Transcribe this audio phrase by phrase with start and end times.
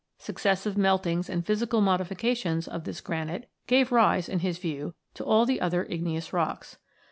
[0.17, 5.45] Successive meltings and physical modifications of this granite gave rise, in his view, to all
[5.45, 6.77] the other igneous rocks.